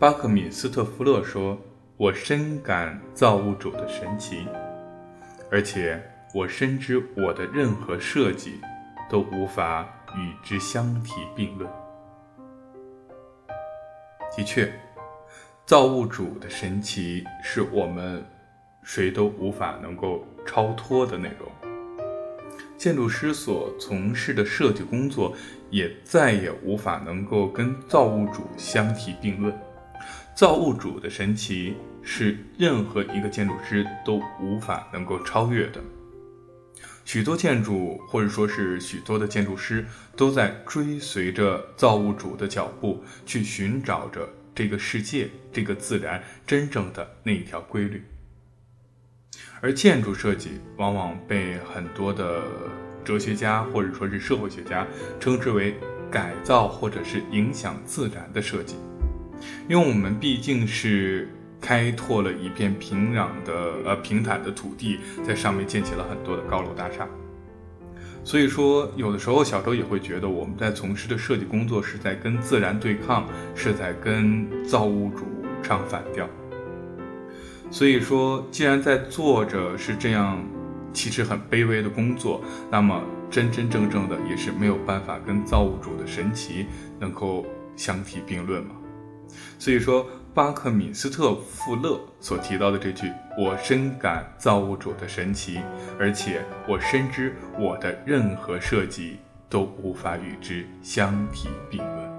[0.00, 1.58] 巴克敏斯特弗勒说
[1.98, 4.46] ：“我深感造物主的神奇，
[5.50, 6.02] 而且
[6.34, 8.58] 我深知我的任何设计
[9.10, 11.70] 都无法与之相提并论。”
[14.34, 14.72] 的确，
[15.66, 18.24] 造物主的神奇是我们
[18.82, 21.46] 谁都无法能够超脱的内容。
[22.78, 25.36] 建筑师所从事的设计工作，
[25.68, 29.54] 也再也无法能够跟造物主相提并论。
[30.34, 35.80] 造物主的神奇是任何一个建筑师都无法能够超越的。
[37.04, 39.84] 许多建筑，或者说是许多的建筑师，
[40.16, 48.04] 都在追随着造物主的脚步，去寻找着这个世界、这个自然真正的那一条规律。
[49.60, 52.42] 而建筑设计往往被很多的
[53.04, 54.86] 哲学家或者说是社会学家
[55.18, 55.74] 称之为
[56.10, 58.76] 改造或者是影响自然的设计，
[59.68, 61.28] 因为我们毕竟是
[61.60, 67.06] 开拓了一片平壤的呃平坦的土地，在上面建起了很多的高楼大厦，
[68.24, 75.24] 所以说有的时候小周也会觉得我们在从事的设计工作是在跟自然对抗，是在跟造物主
[75.62, 76.28] 唱反调。
[77.70, 80.42] 所以说，既然在做着是这样，
[80.92, 86.66] 其实很卑微的工作，那么真真正正的也是没有办法跟造物主的神奇
[86.98, 87.46] 能够
[87.76, 88.74] 相提并论嘛。
[89.58, 95.60] 所以说，巴克敏斯特富勒所提到的这句“我深感造物主的神奇，
[95.98, 102.09] 而且我深知我的任何设计都无法与之相提并论”。